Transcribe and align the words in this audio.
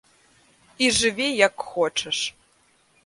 І 0.85 0.87
жыві 0.99 1.27
як 1.47 1.67
хочаш. 1.69 2.17